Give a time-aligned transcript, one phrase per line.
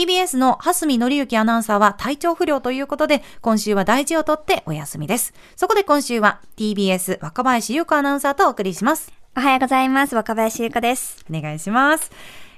[0.00, 5.34] TBS の蓮見紀之アナウンサーは体調不良ということで、今週は大事をとってお休みです。
[5.56, 9.12] そこで今週は TBS 若林優子アナウンサーとお送りします。
[9.36, 10.16] おはようございます。
[10.16, 11.22] 若林優香です。
[11.30, 12.10] お願いします。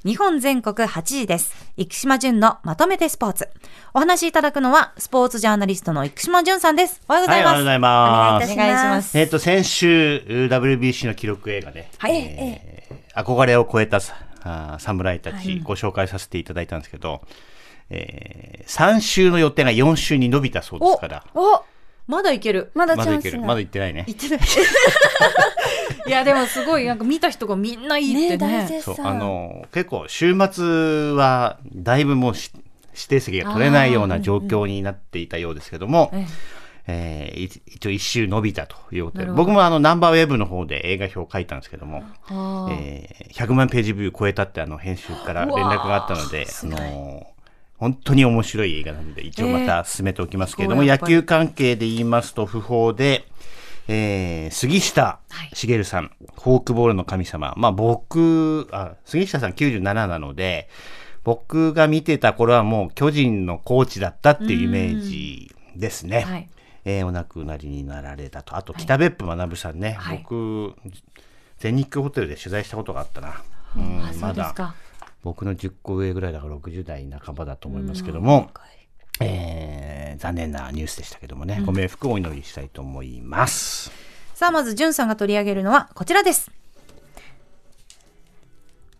[0.04, 1.52] 日本全国8時です。
[1.76, 3.48] 生島淳のまとめてスポーツ。
[3.92, 7.00] お話しいただくのは、スポーツジャーナリストの生島淳さんです。
[7.08, 7.54] おはようございます。
[7.54, 8.50] はい、おはようございます。
[8.50, 9.18] おお願いします。
[9.18, 12.82] えっ、と、先週、WBC の記録映画で、はいえー
[13.14, 17.22] 憧れを超えたさあー侍たちご紹介させていただいたんですけど、
[17.90, 21.64] えー、3週の予定が4週に伸びたそうですから、お
[22.06, 22.70] まだいける。
[22.74, 23.30] まだまだいける。
[23.30, 23.46] チャンスが。
[23.46, 24.04] まだ行ってないね。
[24.08, 24.40] いってない。
[26.06, 28.46] いや、でもすごい、なんか見た人がみんないいってね。
[28.48, 29.06] ね大絶そう、賛。
[29.06, 32.50] あの、結構、週末は、だいぶもうし
[32.94, 42.02] 指定席が取れないような状況になっていたようですけども、ええーい一応一周伸びたということで、僕もあの、ナンバーウェブの方で映画表を書いたんですけども、
[42.70, 47.32] えー100万ページビュー超えたってあの編集から連絡があったので、あのー
[47.78, 53.24] 本当に面白い映画なので、一応また進めておきますけれども、えー野球関係で言いますと、不法で、
[53.88, 55.18] えー杉下
[55.52, 57.54] 茂さん、フォークボールの神様。
[57.56, 60.68] まあ僕、あ、杉下さん97なので、
[61.24, 66.20] 僕が見てた頃はもう巨人のコーチだったっていうイメージですね。
[66.20, 66.48] はい
[66.84, 68.56] えーお亡くなりになられたと。
[68.56, 70.74] あと、北別府学さんね、はい僕、
[71.58, 73.42] 全日空ホテルで取材したことがあったな。
[73.76, 74.74] うんまだ。
[75.22, 78.50] 僕の10個上ぐらいだから60代半ばだと思いますけども、
[79.20, 83.90] えー残念なニュースでしたけどもね、ご冥福をお祈りしたいと思います。
[84.34, 86.50] さあ、まず、じゅんさんが取り上げるのはこちらです。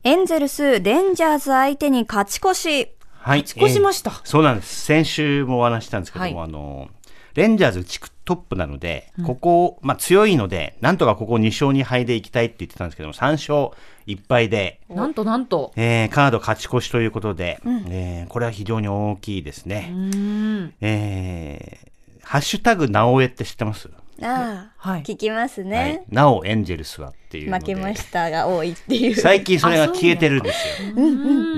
[0.05, 2.89] エンゼルス、レンジャーズ相手に勝ち越し。
[3.19, 3.43] はい。
[3.43, 4.85] 勝ち越しましたえーそうなんです。
[4.85, 6.89] 先週もお話ししたんですけども、はいあの、
[7.35, 15.73] レンジャーズ地区トップなので、ここ、まあ強いので、なんとかここ2勝2敗でいきたいって言ってたんですけども、3勝1敗で、なんとなんと。
[15.77, 19.91] えーカード勝ち越しということで、えーこれは非常に大きいですね。
[19.93, 20.75] うん。
[20.81, 21.93] えー
[22.25, 23.91] ハッシュタグ、なおえって知ってます？
[24.23, 26.05] ああ、はい聞きますはいね。。
[26.09, 27.65] なおエンジェルスはっていうので。
[27.65, 29.17] 負けましたが多いっていう。
[29.17, 30.95] 最近それが消えてるんですよ。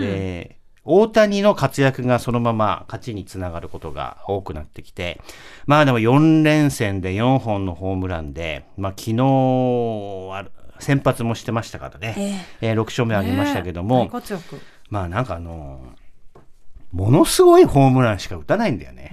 [0.00, 5.20] で、大谷の活躍がそのまま勝ちにつながることが多くなってきて、
[5.66, 10.46] まあでも4連戦で4本のホームランで、まあ昨日は
[10.78, 14.60] 先発もしてましたからね、えー6勝目挙げましたけども、大活躍。
[14.90, 15.80] まあなんかあの
[16.92, 19.10] ものすごいホームランしか打たないんだよね。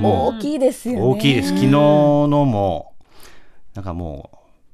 [0.00, 1.02] もう大きいですよね。
[1.02, 1.48] 大きいです。
[1.50, 2.94] 昨日のも、
[3.74, 4.30] なんかも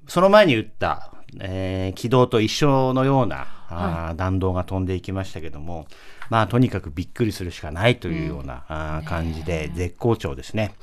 [0.06, 5.86] う、その前に打った、えー軌道と一緒のような、あー弾道が飛んでいきましたけども、
[6.30, 10.74] まあとにかくびっくりするしかないというような、あー感じで絶好調ですね。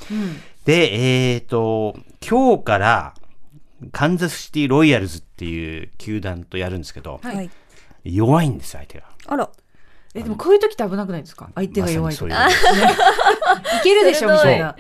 [0.65, 1.95] で、えっ、と、
[2.27, 3.13] 今日から、
[3.91, 7.49] カンザスシティロイヤルズっていう球団とやるんですけど、はいはい。
[8.03, 9.05] 弱いんです、相手が。
[9.27, 9.49] あら。
[10.13, 11.49] え、でもこういう時って危なくないですか？
[11.55, 12.27] 相手が弱いと。
[12.27, 12.53] いまういう
[13.83, 14.75] けるでしょみたいな。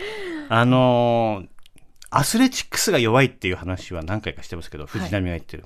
[0.49, 1.54] あのー
[2.09, 5.65] アスレチックスが弱いっていう話は何回かしてますけど、藤波が言ってる。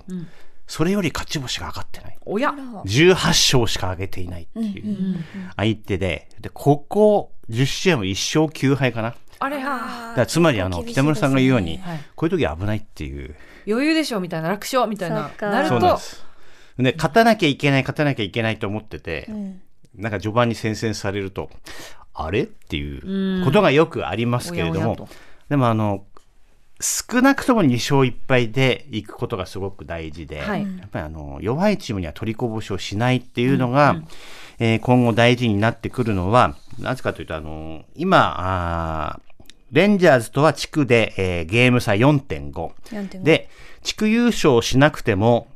[0.67, 2.17] それより勝ち星が上がってない。
[2.25, 2.51] おや。
[2.51, 5.17] 18勝しか上げていないっていう
[5.55, 9.09] 相手で、で、ここ10試合も1勝9敗かな。
[9.11, 10.13] だあれは。
[10.13, 13.35] からつまりあの、北村さんが言うように、はいこういう時危ないっていう。
[13.67, 14.49] 余裕でしょみたいな。
[14.49, 15.99] 楽勝みたいななると
[16.77, 19.27] 勝たなきゃいけない、勝たなきゃいけないと思ってて、
[19.95, 21.49] なんか序盤に先制されると、
[22.13, 22.43] あれ？
[22.43, 25.09] っていうことがよくありますけれども
[25.49, 26.05] でもあの、
[26.81, 30.61] 少なくとも2勝1敗でいくことがすごく大事で、はい。
[30.61, 34.01] やっぱりあの弱いチームには取りこぼしをしないっていうのが、
[34.59, 39.19] えー今後大事になってくるのは、なぜかというと、あの今
[39.71, 42.51] レンジャーズとは地区で、えーゲーム差4.5。
[42.51, 43.49] 4.5で、
[43.83, 45.47] 地区優勝しなくても、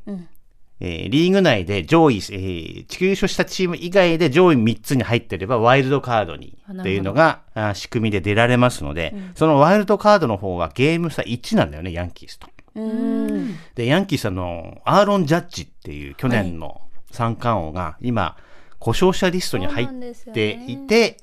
[0.85, 7.39] えーリーグ内で上位、えー地区優勝したチーム以外で上位3つに入ってればワイルドカードにっていうのが
[7.73, 12.47] 仕組みで出られますので、そのワイルドカードの方はゲーム差1なんだよね、ヤンキースと。
[12.75, 13.55] うん。
[13.75, 16.81] で、ヤンキースあの、アーロン・ジャッジっていう去年の
[17.12, 18.36] 三冠王が今、
[18.79, 19.88] 故障者リストに入っ
[20.33, 21.18] ていて、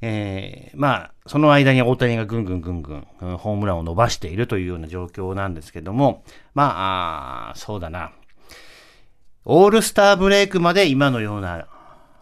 [0.00, 6.24] えーまあ、その間に大谷がぐんぐんぐんぐん、うんホームランを伸ばしているというような状況なんですけども、
[6.54, 8.12] まあ、あーそうだな。
[9.44, 11.66] オールスターブレイクまで今のような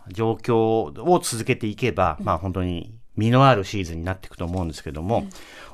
[0.09, 5.27] 状況を続けていけば、まあ本当に実のあるシーズンになっていくと思うんですけども、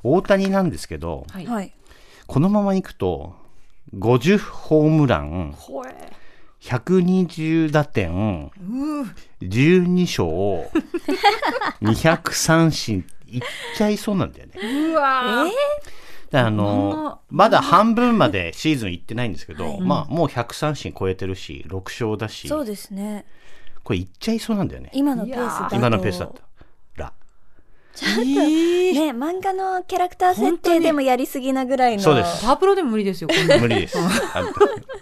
[0.02, 1.46] 大谷なんですけど、はい。
[1.46, 1.72] はい。
[2.26, 3.36] このままいくと、
[3.94, 6.12] 50ホームラン、ほえ。
[6.62, 8.50] 120打点、
[9.42, 10.70] 12勝、
[11.82, 13.40] 200三振、いっ
[13.76, 14.54] ちゃいそうなんだよね。
[14.62, 15.44] うわー。
[15.44, 15.50] で
[16.40, 23.26] あまのあ、まだ半分までシーズン行ってないんですけど、まあもう100三振超えてるし、6勝だし、そうですね。
[23.82, 24.90] これいっちゃいそうなんだよね。
[24.94, 25.76] 今のペースだと。
[25.76, 26.40] 今のペースだった
[27.02, 27.12] ら。
[27.94, 28.26] ちょっと、ね、
[29.10, 32.02] 漫画のキャラクター設定でもやりすぎなぐらいの。
[32.02, 33.28] そうですパワープロでも無理ですよ。
[33.60, 33.98] 無理です。
[33.98, 34.42] あ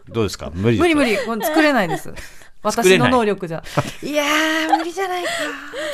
[0.08, 0.50] どうですか？
[0.52, 0.98] 無理ですか？
[0.98, 1.16] 無理無理。
[1.24, 2.12] これ作れないです。
[2.62, 3.62] 私の能力じゃ。
[4.02, 5.30] いやー、無理じゃないか。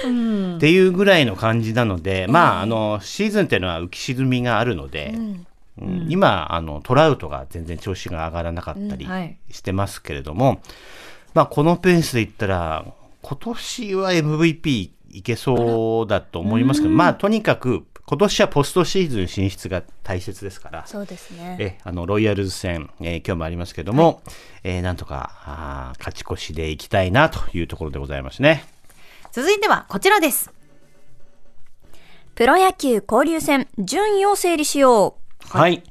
[0.04, 0.58] うんっ。
[0.58, 5.46] ていうぐらいの感じなので、まあ、あの、シーズンっていうのは浮き沈みがあるので、うん
[5.80, 10.60] うん今、あの、トラウトが全然調子が上がらなかったりうんはいしてますけれども、
[11.34, 12.84] まあ、このペースでいったら、
[13.22, 21.58] 今年は MVP いけそうだと思いますけど、まあ、とにかく、今年はポストシーズン進出が大切ですから、そうですね。
[21.60, 24.22] えあのロイヤルズ戦、えー今日もありますけども、
[24.64, 28.64] えーなんとかあー勝ち越しでいきたいなというところでございますね。
[29.30, 30.50] 続いてはこちらです。
[32.34, 35.16] プロ野球交流戦、順位を整理しよ
[35.50, 35.82] はい。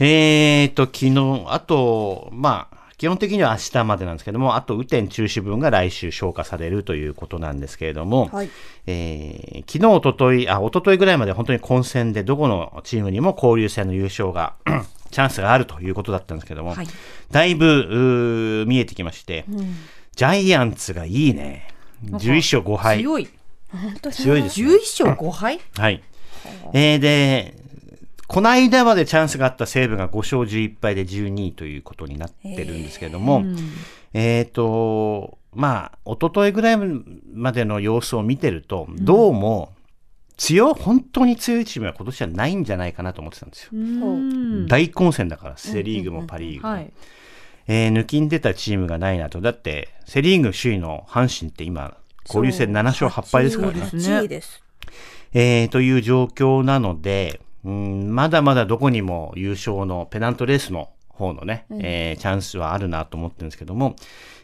[0.00, 8.50] えーと、昨日、あと、まあ、基本的には明日までなんですけども、あと雨天中止分が来週消化されるということなんですけれども、はい
[8.86, 14.54] えー昨日、おととい、あ、おとといぐらいまで本当に混戦で、どこのチームにも交流戦の優勝が、
[15.12, 16.86] チャンスがあるということだったんですけども、はい
[17.30, 19.44] だいぶ見えてきまして、
[20.16, 21.68] ジャイアンツがいいね。
[22.04, 22.98] 11勝5敗。
[23.00, 23.24] 強い。
[23.24, 23.28] う。
[23.76, 24.68] 本当強いですね。
[24.68, 25.60] 11勝5敗？
[25.76, 26.02] はい。
[26.72, 27.54] えーで、
[28.28, 33.42] この間までチャンスがあった西武が5勝11敗で12位ということになってるんですけれども、
[34.12, 36.76] えっ、と、まあ、一昨日ぐらい
[37.32, 39.72] までの様子を見てると、どうも、
[40.36, 43.70] 強、本当に強いチームは今年はないんじゃないかなと思ってたんですよ。
[43.72, 46.72] うん大混戦だから、セリーグもパリーグも。
[46.74, 46.92] はい。
[47.66, 49.40] えー抜きん出たチームがないなと。
[49.40, 51.96] だって、セリーグ首位の阪神って今、
[52.26, 53.80] 交流戦7勝8敗ですからね。
[53.80, 54.62] そうです1位です。
[55.32, 63.94] えーという状況なので、うん、まだまだどこにも優勝のペナントレースの方のね、えーチャンスはあるなと思ってるんですけども、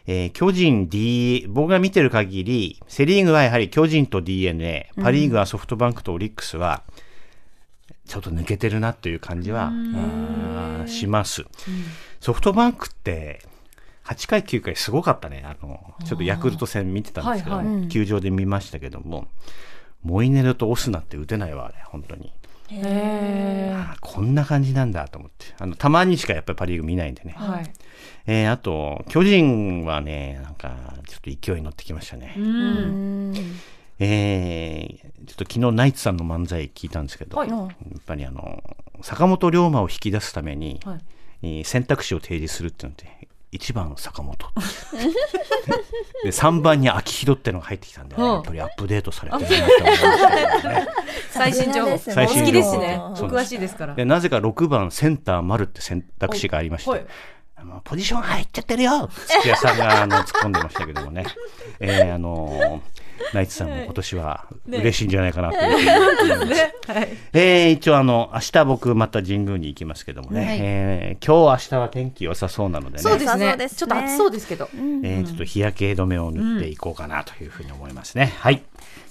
[0.05, 6.83] えー巨人 D、僕が見てる限り、セリーグはやはり巨人と DNA、パリーグはソフトバンクとオリックスは、
[8.07, 9.71] ちょっと抜けてるなという感じは、
[10.85, 11.45] します。
[12.19, 13.41] ソフトバンクって、
[14.03, 15.43] 8回9回すごかったね。
[15.43, 19.27] あの、ちょっとヤクルト戦見てたんですけど、はいはい球場で見ましたけども、
[20.03, 22.31] モイネロとオスナって打てないわ、あれ、本当に。
[22.71, 25.47] あーこんな感じなんだと思って。
[25.59, 27.35] あの、たまにしかやっぱりパリーグ見ないんでね。
[27.37, 27.71] はい。
[28.27, 30.75] えーあと、巨人はね、なんか、
[31.07, 32.33] ちょっと勢いに乗ってきましたね。
[32.37, 32.41] う。
[32.41, 33.35] うんん。
[33.99, 37.67] えーちょっと昨日ナイツさんの漫才聞いたんですけど、はいやっ
[38.05, 38.61] ぱりあの、
[39.01, 40.99] 坂本龍馬を引き出すために、はい
[41.41, 44.37] えー選択肢を提示するっていうので、1番坂本。
[46.23, 49.67] で、3番に秋広ってのが入ってきたんで、うんやっぱりアップデートされてるな
[50.71, 50.87] ね。
[51.31, 51.97] 最新情報。
[51.97, 52.99] さすがですねお好きですしね。
[52.99, 53.95] お詳しいですから。
[53.95, 57.05] で、なぜか6番センター丸って選択肢がありまして、
[57.83, 59.09] ポジション入っちゃってるよ
[59.41, 61.25] 土屋さんがあの突っ込んでましたけどもね、
[61.79, 62.81] えーあの
[63.33, 66.61] ナイツさんも今年は嬉しいんじゃないかなというふうに 思います。
[66.63, 66.73] ね。
[66.87, 67.07] はい。
[67.33, 74.69] えー一応あの、明日僕また神宮に行きますけどもね、はいえー今日明日は天気良さそうなのでね、そうですねそうですねちょっと暑そうですけど。
[74.73, 78.33] えーちょっと日焼け止めを塗っていこうかなというふうに思いますね。
[78.39, 78.61] はい。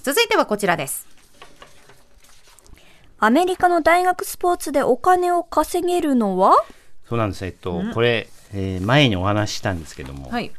[0.03, 1.07] 続いてはこちらです。
[3.19, 6.53] アメリカの大学スポーツでお金を稼げるのは？
[7.07, 7.45] そうなんです。
[7.45, 10.51] えっと、これ、えー前にお話ししたんですけども、はい。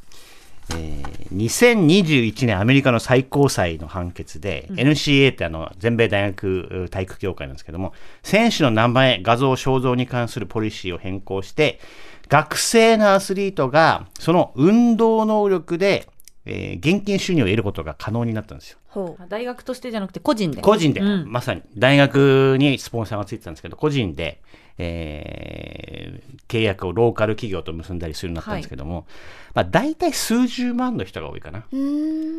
[0.74, 7.92] えー2021年アメリカの最高裁の判決で、NCA ってあの全米大学体育協会なんですけども、
[8.22, 11.80] 選手の名前、画像、肖像に関するポリシーを変更して、
[12.28, 16.08] 学生のアスリートがその運動能力で、
[16.44, 18.78] えー現金収入を得ることが可能になったんですよ。
[18.88, 20.62] ほ大学としてじゃなくて個人で。
[20.62, 21.30] 個人で、うん。
[21.30, 21.62] まさに。
[21.76, 24.40] 大学にスポンサーがついてたんですけど、個人で、
[24.78, 29.04] えー契約をローカル企業と結んだりするようになったんですけども、
[29.52, 31.64] まあ大体数十万の人が多いかな。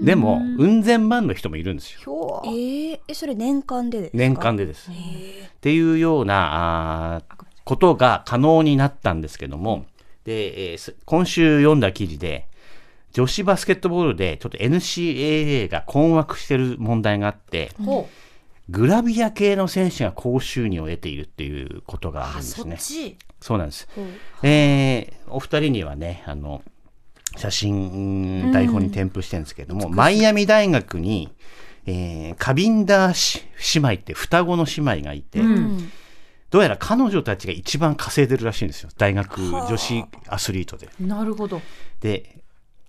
[0.02, 2.42] でも、うん千万の人もいるんですよ。
[2.46, 4.18] 今えー、え、それ年間でですか？
[4.18, 4.90] 年間でです。
[4.90, 4.94] っ
[5.60, 7.24] ていうようなあー
[7.66, 9.86] ことが可能になったんですけども、
[10.24, 12.48] で、えーす今週読んだ記事で、
[13.12, 18.14] 女子バスケットボールでちょっと NCAA が困惑してる問題があって、ほう。
[18.70, 22.78] グラビア系の選手が高収入を得ているっていうことがあるんあ、ですね
[23.40, 23.48] そ。
[23.48, 23.88] そうなんです。
[23.96, 24.06] ほう
[24.44, 26.64] えーお二人にはね、あの、
[27.38, 31.30] 写真、台本に添付してるんですけれども、マイアミ大学に、
[31.86, 33.42] えーカビンダーし
[33.76, 35.92] 姉妹って双子の姉妹がいて、うん
[36.50, 38.90] どうやら彼女たちが一番稼いでるらしいんですよ。
[38.98, 40.88] 大学女子アスリートで。
[40.98, 41.62] なるほど。
[42.00, 42.40] で、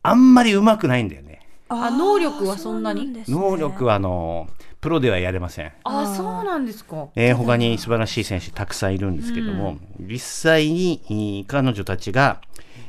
[0.04, 1.40] あんまり上手くないんだよね。
[1.68, 3.24] あ能力はそんなに？
[3.26, 4.48] 能力は、あの、
[4.80, 5.72] プロではやれません。
[5.84, 7.08] あ、そうなんですか。
[7.16, 12.40] えー他に素晴らしい選手たくさんいるんですけども、実際にい彼女たちが、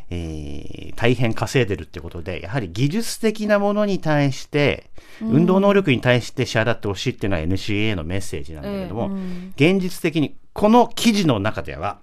[0.09, 4.89] えー大変稼いでるってことで、やはり技術的なものに対して、
[5.21, 9.09] 運動能力に対して支払ってほしいっていうのは NCAA のメッセージなんだけども、
[9.55, 11.99] 現実的にこの記事の中では、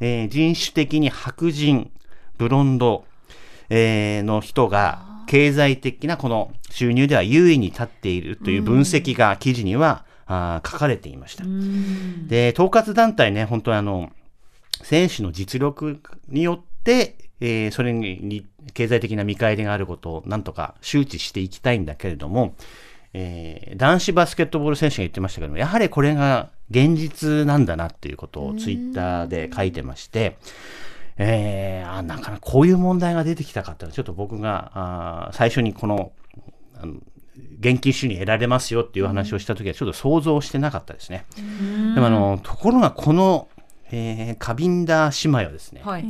[0.00, 1.90] えー人種的に白人、
[2.38, 3.04] ブロンド、
[3.68, 11.44] えーの人が経済的なこの収入では優位に立っているという分析が記事には、あー書かれていました。
[12.26, 14.10] で、統括団体ね、本当にあの、
[14.82, 18.44] 選手の実力によって、えーそれにに
[18.74, 22.56] 経済的な見返りがあることをなんとか周知していきたいんだけれども、
[23.12, 30.38] えー男子バスケットボール選手が言ってましたけども、やはりこれが現実なんだなっていうことをツイッターで書いてまして、
[31.22, 36.12] えー、あなかなかこういう問題が出てきたかっていうのはちょっと僕があー最初にこの
[36.80, 36.94] あの
[37.58, 41.26] 現金収入得られますよっていう話をした時はちょっと想像してなかったですね。
[41.94, 43.48] でもあのところがこの、
[43.90, 46.04] えーカビンダー姉妹はですね、はい。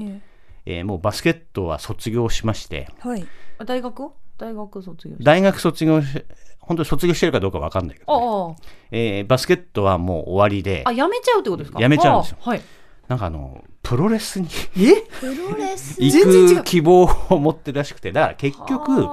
[0.67, 3.27] えーもうバスケットは卒業しましてはい。
[3.67, 4.15] 大学を？
[4.39, 5.25] 大学卒業して。
[5.25, 6.25] 大学卒業し
[6.61, 8.63] 本当に卒業してるかどうかわかんないけど、ねあ
[8.93, 10.91] えーバスケットはもう終わりであ。
[10.91, 11.81] あ、やめちゃうってことですか？
[11.81, 12.63] やめちゃうんですよあはい。
[13.11, 14.47] なんかあのプロレスに
[14.79, 15.03] え？
[15.21, 16.01] プロレス。
[16.01, 18.13] 行く希望を持ってるらしくて。
[18.13, 19.09] だから結局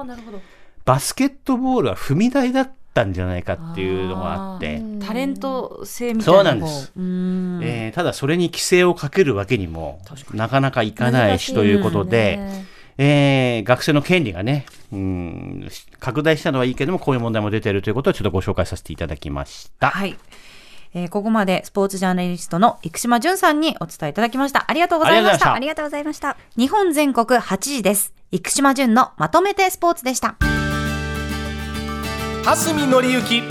[0.86, 4.76] バスケットボールは踏み台だったんじゃないかっていうのがあって。
[4.76, 5.00] うん。
[5.00, 6.94] タレント性みたいなそうなんです。
[6.96, 10.00] えーただそれに規制をかけるわけにも
[10.32, 12.38] なかなかいかないしということで、
[13.00, 19.90] えー学生の権利がね、うん、拡大したのはいいけども、こういう問題も出ているということをちょっとご紹介させていただきました。
[19.90, 20.16] はい。
[20.98, 24.66] えーここまでスポーツジャーナリストの生島淳さんにお伝えいただきました。
[24.68, 25.54] ありがとうございました。
[25.54, 26.38] ありがとうございました。
[26.58, 28.14] 日本全国8時です。
[28.32, 30.36] 生島淳のまとめてスポーツでした。
[32.44, 33.44] 蓮見紀之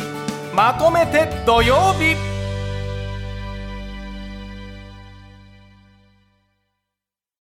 [0.55, 2.36] まとめて土曜日